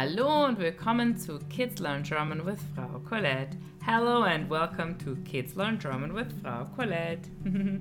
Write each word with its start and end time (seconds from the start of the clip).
Hallo 0.00 0.44
und 0.44 0.60
willkommen 0.60 1.16
zu 1.16 1.40
Kids 1.50 1.80
Learn 1.80 2.04
German 2.04 2.46
with 2.46 2.60
Frau 2.72 3.00
Colette. 3.00 3.56
Hello 3.84 4.22
and 4.22 4.48
welcome 4.48 4.96
to 4.96 5.16
Kids 5.24 5.56
Learn 5.56 5.76
German 5.76 6.14
with 6.14 6.30
Frau 6.40 6.68
Colette. 6.76 7.28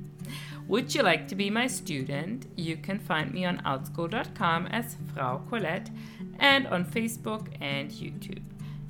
Would 0.68 0.96
you 0.96 1.04
like 1.04 1.28
to 1.28 1.36
be 1.36 1.52
my 1.52 1.68
student? 1.68 2.48
You 2.56 2.78
can 2.78 2.98
find 2.98 3.32
me 3.32 3.46
on 3.46 3.60
outschool.com 3.60 4.66
as 4.72 4.98
Frau 5.14 5.44
Colette 5.48 5.92
and 6.40 6.66
on 6.66 6.86
Facebook 6.86 7.50
and 7.62 7.92
YouTube. 7.92 8.42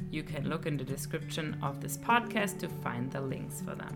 You 0.10 0.24
can 0.24 0.48
look 0.48 0.66
in 0.66 0.78
the 0.78 0.86
description 0.86 1.58
of 1.62 1.82
this 1.82 1.98
podcast 1.98 2.60
to 2.60 2.70
find 2.82 3.12
the 3.12 3.20
links 3.20 3.60
for 3.60 3.76
them. 3.76 3.94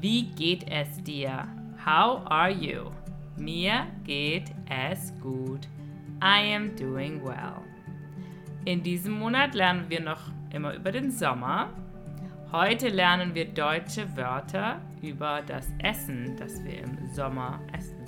Wie 0.00 0.30
geht 0.34 0.64
es 0.68 0.96
dir? 1.04 1.46
How 1.76 2.24
are 2.28 2.50
you? 2.50 2.90
Mir 3.36 3.86
geht 4.02 4.50
es 4.70 5.12
gut. 5.22 5.66
I 6.22 6.40
am 6.40 6.74
doing 6.74 7.22
well. 7.22 7.62
In 8.64 8.82
diesem 8.82 9.18
Monat 9.18 9.54
lernen 9.54 9.90
wir 9.90 10.00
noch 10.00 10.30
immer 10.50 10.72
über 10.74 10.90
den 10.90 11.10
Sommer. 11.10 11.68
Heute 12.50 12.88
lernen 12.88 13.34
wir 13.34 13.44
deutsche 13.44 14.16
Wörter 14.16 14.80
über 15.02 15.42
das 15.46 15.68
Essen, 15.80 16.34
das 16.38 16.64
wir 16.64 16.82
im 16.82 17.12
Sommer 17.12 17.60
essen. 17.76 17.98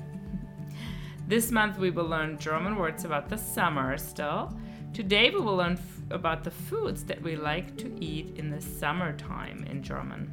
This 1.29 1.51
month 1.51 1.79
we 1.79 1.95
will 1.95 2.09
learn 2.09 2.38
German 2.38 2.79
words 2.79 3.05
about 3.05 3.29
the 3.29 3.37
summer 3.37 3.98
still. 3.98 4.48
Today 4.95 5.30
we 5.30 5.45
will 5.45 5.59
learn 5.59 5.79
about 6.09 6.42
the 6.42 6.51
foods 6.51 7.04
that 7.04 7.23
we 7.23 7.34
like 7.34 7.77
to 7.77 7.88
eat 8.01 8.38
in 8.38 8.51
the 8.51 8.60
summertime 8.60 9.62
in 9.70 9.82
German. 9.82 10.30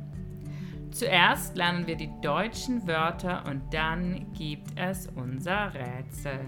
Zuerst 0.91 1.57
lernen 1.57 1.85
wir 1.85 1.97
die 1.97 2.11
deutschen 2.21 2.87
Wörter 2.87 3.43
und 3.49 3.61
dann 3.73 4.31
gibt 4.31 4.79
es 4.79 5.07
unser 5.15 5.73
Rätsel. 5.73 6.39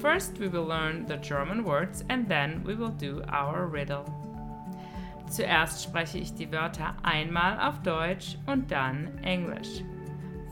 First, 0.00 0.38
we 0.38 0.48
will 0.48 0.64
learn 0.64 1.06
the 1.06 1.16
German 1.16 1.64
words 1.64 2.04
and 2.08 2.28
then 2.28 2.62
we 2.64 2.74
will 2.74 2.90
do 2.90 3.22
our 3.32 3.66
riddle. 3.66 4.04
Zuerst 5.30 5.82
spreche 5.82 6.18
ich 6.18 6.34
die 6.34 6.50
Wörter 6.52 6.94
einmal 7.02 7.58
auf 7.58 7.82
Deutsch 7.82 8.36
und 8.46 8.70
dann 8.70 9.18
Englisch. 9.22 9.82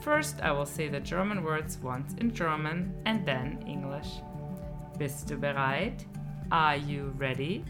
First, 0.03 0.41
I 0.41 0.51
will 0.51 0.67
say 0.67 0.89
the 0.89 1.01
German 1.01 1.45
words 1.45 1.79
once 1.83 2.15
in 2.15 2.33
German 2.33 2.93
and 3.05 3.25
then 3.25 3.59
English. 3.67 4.21
Bist 4.99 5.31
du 5.31 5.37
bereit? 5.37 6.05
Are 6.51 6.77
you 6.77 7.15
ready? 7.19 7.65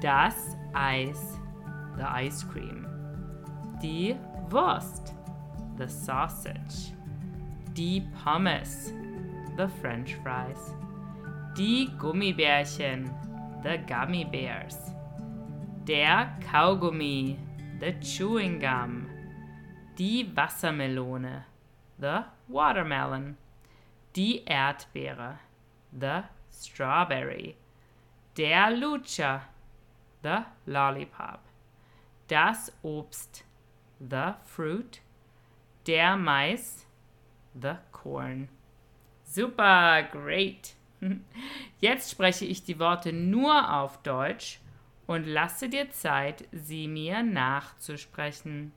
Das 0.00 0.56
Eis, 0.74 1.38
the 1.96 2.04
ice 2.04 2.42
cream. 2.42 2.86
Die 3.80 4.16
Wurst, 4.50 5.14
the 5.78 5.88
sausage. 5.88 6.92
Die 7.74 8.02
Pommes, 8.24 8.92
the 9.56 9.68
French 9.68 10.14
fries. 10.22 10.74
Die 11.54 11.88
Gummibärchen, 11.98 13.10
the 13.62 13.78
gummy 13.86 14.24
bears. 14.24 14.76
Der 15.84 16.36
Kaugummi, 16.40 17.36
the 17.78 17.92
chewing 18.00 18.58
gum. 18.58 19.08
Die 19.96 20.24
Wassermelone, 20.34 21.44
the 21.98 22.24
watermelon. 22.48 23.36
Die 24.12 24.42
Erdbeere, 24.46 25.38
the 25.92 26.24
strawberry. 26.50 27.56
Der 28.34 28.70
Lutscher, 28.70 29.42
the 30.22 30.46
lollipop. 30.66 31.40
Das 32.26 32.70
Obst, 32.82 33.42
the 34.00 34.34
fruit. 34.42 35.00
Der 35.84 36.16
Mais, 36.16 36.86
the 37.54 37.78
corn. 37.92 38.48
Super, 39.34 40.06
great. 40.12 40.76
Jetzt 41.80 42.12
spreche 42.12 42.44
ich 42.44 42.62
die 42.62 42.78
Worte 42.78 43.12
nur 43.12 43.74
auf 43.74 44.00
Deutsch 44.04 44.60
und 45.08 45.26
lasse 45.26 45.68
dir 45.68 45.90
Zeit, 45.90 46.46
sie 46.52 46.86
mir 46.86 47.24
nachzusprechen. 47.24 48.70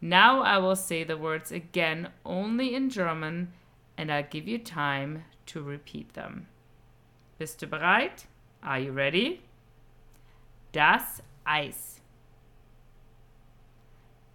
Now 0.00 0.42
I 0.42 0.62
will 0.62 0.76
say 0.76 1.04
the 1.04 1.20
words 1.20 1.52
again 1.52 2.08
only 2.24 2.74
in 2.74 2.88
German 2.88 3.52
and 3.98 4.10
I'll 4.10 4.26
give 4.26 4.48
you 4.48 4.56
time 4.56 5.24
to 5.44 5.60
repeat 5.60 6.14
them. 6.14 6.46
Bist 7.36 7.60
du 7.60 7.66
bereit? 7.66 8.26
Are 8.62 8.80
you 8.80 8.94
ready? 8.94 9.42
Das 10.72 11.22
Eis. 11.44 12.00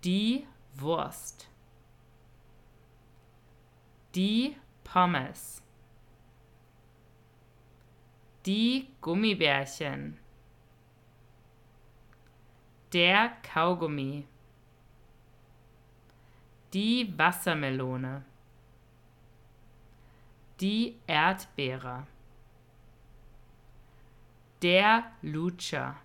Die 0.03 0.45
Wurst. 0.75 1.49
Die 4.13 4.55
Pommes. 4.91 5.63
Die 8.45 8.89
Gummibärchen. 8.99 10.19
Der 12.91 13.29
Kaugummi. 13.41 14.27
Die 16.73 17.17
Wassermelone. 17.17 18.25
Die 20.59 20.99
Erdbeere. 21.07 22.05
Der 24.61 25.09
Lutscher. 25.21 25.95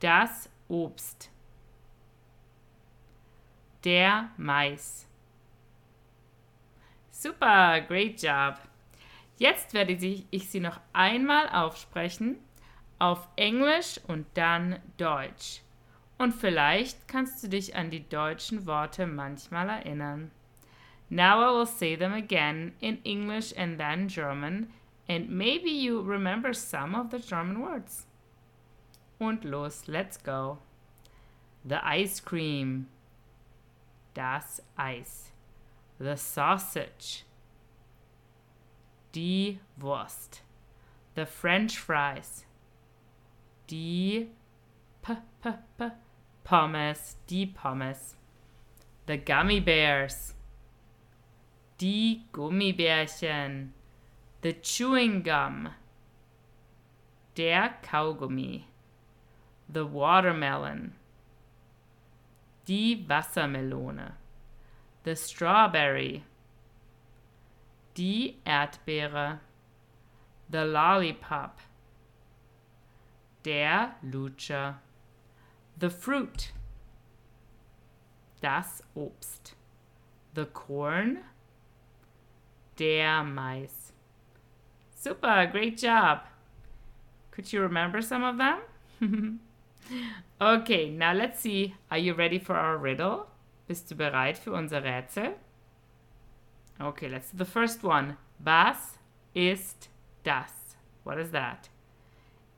Das 0.00 0.50
Obst. 0.66 1.30
Der 3.84 4.30
Mais. 4.36 5.06
Super, 7.22 7.80
great 7.86 8.20
job. 8.20 8.58
Jetzt 9.38 9.74
werde 9.74 9.92
ich 9.92 10.50
sie 10.50 10.58
noch 10.58 10.80
einmal 10.92 11.48
aufsprechen, 11.50 12.40
auf 12.98 13.28
Englisch 13.36 14.00
und 14.08 14.26
dann 14.34 14.80
Deutsch. 14.96 15.60
Und 16.18 16.32
vielleicht 16.32 17.06
kannst 17.06 17.44
du 17.44 17.48
dich 17.48 17.76
an 17.76 17.90
die 17.90 18.08
deutschen 18.08 18.66
Worte 18.66 19.06
manchmal 19.06 19.68
erinnern. 19.68 20.32
Now 21.10 21.40
I 21.40 21.56
will 21.56 21.66
say 21.66 21.96
them 21.96 22.12
again 22.12 22.72
in 22.80 23.00
English 23.04 23.56
and 23.56 23.78
then 23.78 24.08
German, 24.08 24.72
and 25.08 25.30
maybe 25.30 25.70
you 25.70 26.00
remember 26.00 26.52
some 26.52 26.96
of 26.96 27.12
the 27.12 27.20
German 27.20 27.62
words. 27.62 28.04
Und 29.20 29.44
los, 29.44 29.86
let's 29.86 30.20
go. 30.20 30.58
The 31.62 31.78
ice 31.84 32.20
cream. 32.20 32.88
Das 34.12 34.60
Eis 34.76 35.32
the 36.02 36.16
sausage, 36.16 37.24
die 39.12 39.60
Wurst, 39.78 40.40
the 41.14 41.24
French 41.24 41.78
fries, 41.78 42.44
die 43.68 44.26
p 45.00 45.14
p 45.40 45.50
p 45.78 45.84
Pommes, 46.42 47.14
die 47.28 47.46
Pommes, 47.54 48.16
the 49.06 49.16
gummy 49.16 49.60
bears, 49.60 50.34
die 51.78 52.22
Gummibärchen, 52.32 53.68
the 54.40 54.54
chewing 54.54 55.22
gum, 55.22 55.68
der 57.36 57.76
Kaugummi, 57.80 58.64
the 59.68 59.86
watermelon, 59.86 60.94
die 62.64 63.04
Wassermelone 63.08 64.14
the 65.04 65.16
strawberry, 65.16 66.24
die 67.94 68.36
Erdbeere, 68.46 69.40
the 70.48 70.64
lollipop, 70.64 71.58
der 73.42 73.94
Lutscher, 74.04 74.76
the 75.78 75.90
fruit, 75.90 76.52
das 78.40 78.82
Obst, 78.96 79.54
the 80.34 80.46
corn, 80.46 81.20
der 82.76 83.24
Mais. 83.24 83.92
Super, 84.94 85.48
great 85.50 85.76
job. 85.78 86.20
Could 87.32 87.52
you 87.52 87.60
remember 87.60 88.00
some 88.00 88.22
of 88.22 88.38
them? 88.38 89.40
okay, 90.40 90.90
now 90.90 91.12
let's 91.12 91.40
see. 91.40 91.74
Are 91.90 91.98
you 91.98 92.14
ready 92.14 92.38
for 92.38 92.54
our 92.54 92.76
riddle? 92.76 93.26
Bist 93.72 93.90
du 93.90 93.94
bereit 93.94 94.36
für 94.36 94.52
unser 94.52 94.84
Rätsel? 94.84 95.34
Okay, 96.78 97.08
let's 97.08 97.30
do 97.30 97.38
the 97.38 97.50
first 97.50 97.82
one. 97.82 98.18
Was 98.38 98.98
ist 99.32 99.88
das? 100.24 100.76
What 101.04 101.16
is 101.16 101.30
that? 101.30 101.70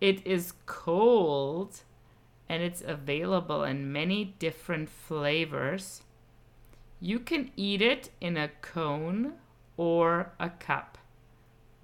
It 0.00 0.26
is 0.26 0.54
cold 0.66 1.84
and 2.48 2.64
it's 2.64 2.82
available 2.82 3.62
in 3.62 3.92
many 3.92 4.34
different 4.40 4.90
flavors. 4.90 6.02
You 6.98 7.20
can 7.20 7.52
eat 7.54 7.80
it 7.80 8.10
in 8.20 8.36
a 8.36 8.48
cone 8.48 9.34
or 9.76 10.32
a 10.40 10.50
cup. 10.50 10.98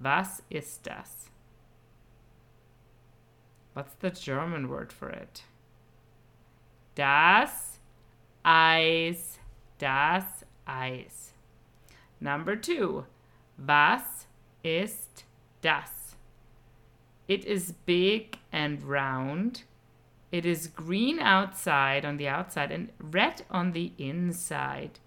Was 0.01 0.41
ist 0.49 0.83
das? 0.83 1.29
What's 3.73 3.95
the 4.01 4.09
German 4.09 4.67
word 4.67 4.91
for 4.91 5.07
it? 5.07 5.45
Das 6.95 7.70
Eis, 8.43 9.39
das 9.77 10.43
Eis. 10.65 11.33
Number 12.19 12.55
two. 12.55 13.05
Was 13.57 14.27
ist 14.63 15.25
das. 15.61 16.15
It 17.27 17.45
is 17.45 17.73
big 17.85 18.39
and 18.51 18.83
round. 18.83 19.63
It 20.31 20.45
is 20.45 20.67
green 20.67 21.19
outside 21.19 22.05
on 22.05 22.17
the 22.17 22.27
outside 22.27 22.71
and 22.71 22.89
red 22.99 23.43
on 23.49 23.73
the 23.73 23.93
inside. 23.97 24.99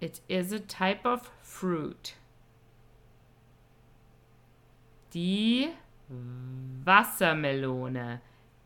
It 0.00 0.20
is 0.28 0.52
a 0.52 0.60
type 0.60 1.04
of 1.04 1.30
fruit. 1.42 2.14
Die 5.10 5.72
Wassermelone. 6.84 8.20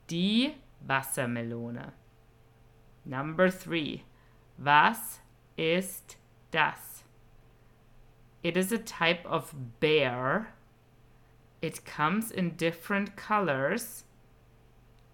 Die 0.07 0.55
Wassermelone. 0.87 1.93
Number 3.05 3.51
three. 3.51 4.05
Was 4.59 5.21
ist 5.57 6.17
das? 6.51 7.05
It 8.43 8.57
is 8.57 8.73
a 8.73 8.79
type 8.79 9.25
of 9.27 9.55
bear. 9.81 10.55
It 11.63 11.85
comes 11.85 12.31
in 12.31 12.51
different 12.51 13.17
colors. 13.17 14.05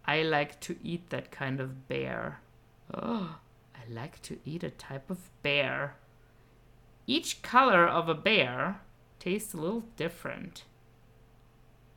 I 0.04 0.22
like 0.22 0.60
to 0.60 0.76
eat 0.82 1.10
that 1.10 1.30
kind 1.30 1.60
of 1.60 1.88
bear. 1.88 2.40
Oh, 2.92 3.36
I 3.74 3.92
like 3.92 4.20
to 4.22 4.38
eat 4.44 4.64
a 4.64 4.70
type 4.70 5.10
of 5.10 5.30
bear. 5.42 5.96
Each 7.06 7.42
color 7.42 7.86
of 7.86 8.08
a 8.08 8.14
bear 8.14 8.80
tastes 9.18 9.54
a 9.54 9.58
little 9.58 9.84
different. 9.96 10.64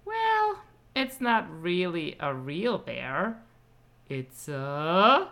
Well, 0.05 0.59
it's 0.95 1.19
not 1.19 1.49
really 1.49 2.15
a 2.19 2.33
real 2.33 2.77
bear. 2.77 3.41
It's 4.07 4.47
a 4.47 5.29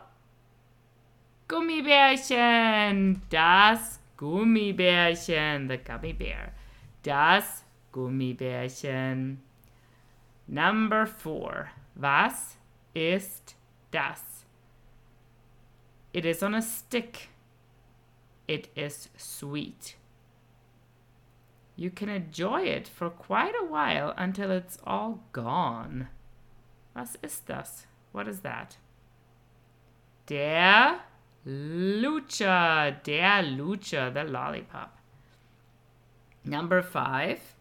Gummibärchen. 1.52 3.22
Das 3.30 4.00
Gummibärchen. 4.16 5.68
The 5.68 5.78
gummy 5.80 6.14
bear. 6.14 6.54
Das 7.04 7.66
Gummibärchen. 7.92 9.42
Number 10.48 11.06
four. 11.06 11.72
Was 11.96 12.58
ist 12.94 13.58
das? 13.92 14.46
It 16.14 16.24
is 16.24 16.42
on 16.42 16.56
a 16.56 16.62
stick. 16.62 17.28
It 18.48 18.70
is 18.74 19.10
sweet. 19.18 19.98
You 21.76 21.90
can 21.90 22.08
enjoy 22.08 22.62
it 22.62 22.88
for 22.88 23.10
quite 23.10 23.56
a 23.62 23.66
while 23.66 24.14
until 24.16 24.52
it's 24.52 24.78
all 24.86 25.20
gone. 25.34 26.08
Was 26.96 27.18
ist 27.22 27.50
das? 27.50 27.88
What 28.14 28.30
is 28.30 28.40
that? 28.40 28.78
Der 30.28 31.02
Lutscher, 31.46 32.98
der 33.04 33.42
Lutscher, 33.44 34.14
the 34.14 34.24
lollipop. 34.24 34.98
Number 36.46 36.82
five, 36.82 37.56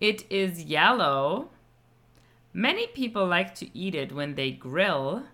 it 0.00 0.24
is 0.30 0.64
yellow. 0.64 1.50
Many 2.52 2.86
people 2.86 3.26
like 3.26 3.54
to 3.56 3.76
eat 3.76 3.94
it 3.94 4.12
when 4.12 4.34
they 4.34 4.50
grill. 4.50 5.24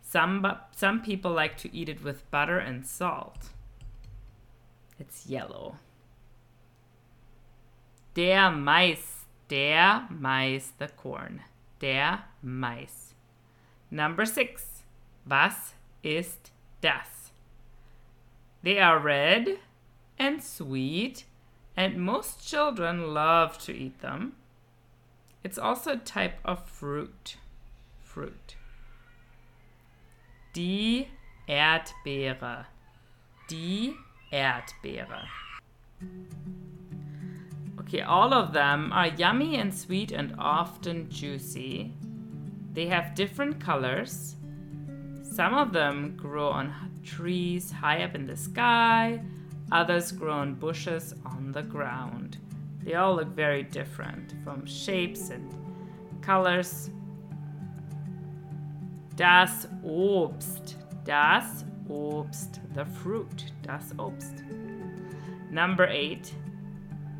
Some, 0.00 0.46
some 0.74 1.00
people 1.02 1.32
like 1.32 1.56
to 1.58 1.74
eat 1.74 1.88
it 1.88 2.04
with 2.04 2.30
butter 2.30 2.58
and 2.58 2.86
salt. 2.86 3.50
It's 4.98 5.26
yellow. 5.26 5.76
Der 8.14 8.50
Mais, 8.50 9.24
der 9.48 10.06
Mais, 10.10 10.72
the 10.78 10.88
corn. 10.88 11.42
Der 11.80 12.20
Mais. 12.42 13.14
Number 13.90 14.24
six, 14.24 14.84
was 15.26 15.74
ist 16.02 16.51
das? 16.82 17.30
They 18.62 18.78
are 18.78 18.98
red 18.98 19.58
and 20.18 20.42
sweet, 20.42 21.24
and 21.76 21.96
most 21.96 22.46
children 22.46 23.14
love 23.14 23.56
to 23.58 23.72
eat 23.72 24.00
them. 24.00 24.34
It's 25.42 25.58
also 25.58 25.92
a 25.92 25.96
type 25.96 26.38
of 26.44 26.68
fruit. 26.68 27.36
Fruit. 27.98 28.56
Die 30.52 31.08
Erdbeere. 31.48 32.66
Die 33.48 33.94
Erdbeere. 34.30 35.26
Okay, 37.80 38.02
all 38.02 38.32
of 38.32 38.52
them 38.52 38.92
are 38.92 39.08
yummy 39.08 39.56
and 39.56 39.74
sweet 39.74 40.12
and 40.12 40.34
often 40.38 41.10
juicy. 41.10 41.92
They 42.72 42.86
have 42.86 43.14
different 43.14 43.60
colors. 43.60 44.36
Some 45.32 45.54
of 45.54 45.72
them 45.72 46.14
grow 46.14 46.48
on 46.48 46.74
trees 47.02 47.72
high 47.72 48.02
up 48.02 48.14
in 48.14 48.26
the 48.26 48.36
sky, 48.36 49.22
others 49.70 50.12
grow 50.12 50.34
on 50.34 50.56
bushes 50.56 51.14
on 51.24 51.52
the 51.52 51.62
ground. 51.62 52.36
They 52.84 52.96
all 52.96 53.16
look 53.16 53.28
very 53.28 53.62
different 53.62 54.34
from 54.44 54.66
shapes 54.66 55.30
and 55.30 55.50
colors. 56.20 56.90
Das 59.16 59.66
Obst. 59.82 60.74
Das 61.04 61.64
Obst. 61.88 62.60
The 62.74 62.84
fruit. 62.84 63.52
Das 63.62 63.94
Obst. 63.98 64.44
Number 65.50 65.88
eight. 65.88 66.30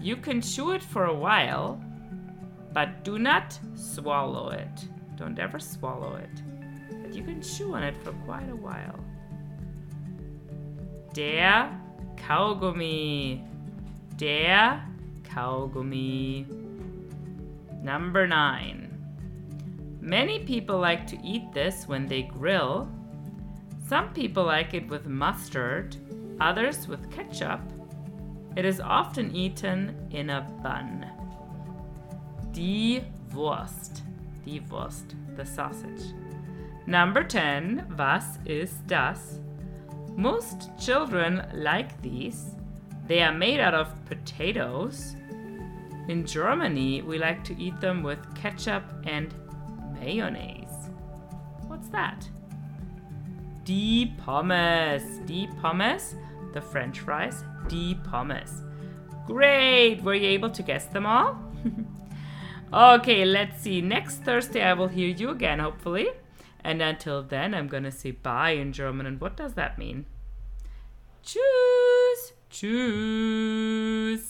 You 0.02 0.16
can 0.16 0.42
chew 0.42 0.72
it 0.72 0.82
for 0.82 1.06
a 1.06 1.14
while, 1.14 1.82
but 2.74 3.04
do 3.04 3.18
not 3.18 3.58
swallow 3.74 4.50
it. 4.50 4.86
Don't 5.16 5.38
ever 5.38 5.58
swallow 5.58 6.16
it. 6.16 6.51
You 7.12 7.22
can 7.22 7.42
chew 7.42 7.74
on 7.74 7.82
it 7.82 7.96
for 8.02 8.12
quite 8.24 8.48
a 8.48 8.56
while. 8.56 8.98
Der 11.12 11.70
Kaugummi. 12.16 13.46
Der 14.16 14.82
Kaugummi. 15.24 16.46
Number 17.82 18.26
nine. 18.26 18.88
Many 20.00 20.40
people 20.40 20.78
like 20.78 21.06
to 21.08 21.18
eat 21.22 21.52
this 21.52 21.86
when 21.86 22.06
they 22.06 22.22
grill. 22.22 22.88
Some 23.86 24.12
people 24.14 24.44
like 24.44 24.72
it 24.72 24.88
with 24.88 25.06
mustard, 25.06 25.96
others 26.40 26.88
with 26.88 27.10
ketchup. 27.10 27.60
It 28.56 28.64
is 28.64 28.80
often 28.80 29.34
eaten 29.34 30.08
in 30.10 30.30
a 30.30 30.40
bun. 30.62 31.06
Die 32.52 33.04
Wurst. 33.34 34.02
Die 34.46 34.60
Wurst, 34.70 35.14
the 35.36 35.44
sausage. 35.44 36.14
Number 36.86 37.22
10. 37.22 37.84
Was 37.96 38.38
ist 38.44 38.86
das? 38.86 39.40
Most 40.16 40.70
children 40.78 41.42
like 41.54 42.00
these. 42.02 42.56
They 43.06 43.22
are 43.22 43.32
made 43.32 43.60
out 43.60 43.74
of 43.74 43.94
potatoes. 44.06 45.16
In 46.08 46.26
Germany, 46.26 47.02
we 47.02 47.18
like 47.18 47.44
to 47.44 47.58
eat 47.60 47.80
them 47.80 48.02
with 48.02 48.18
ketchup 48.34 48.82
and 49.04 49.34
mayonnaise. 50.00 50.90
What's 51.68 51.88
that? 51.88 52.28
Die 53.64 54.12
Pommes. 54.18 55.20
Die 55.26 55.48
Pommes, 55.60 56.16
the 56.52 56.60
French 56.60 57.00
fries. 57.00 57.44
Die 57.68 57.96
Pommes. 58.10 58.62
Great! 59.26 60.02
Were 60.02 60.14
you 60.14 60.28
able 60.28 60.50
to 60.50 60.62
guess 60.62 60.86
them 60.86 61.06
all? 61.06 61.38
okay, 62.72 63.24
let's 63.24 63.62
see. 63.62 63.80
Next 63.80 64.24
Thursday, 64.24 64.62
I 64.62 64.72
will 64.72 64.88
hear 64.88 65.08
you 65.08 65.30
again, 65.30 65.60
hopefully. 65.60 66.08
And 66.64 66.80
until 66.80 67.22
then, 67.22 67.54
I'm 67.54 67.68
gonna 67.68 67.90
say 67.90 68.12
bye 68.12 68.50
in 68.50 68.72
German. 68.72 69.06
And 69.06 69.20
what 69.20 69.36
does 69.36 69.54
that 69.54 69.78
mean? 69.78 70.06
Tschüss! 71.24 72.32
Tschüss! 72.50 74.24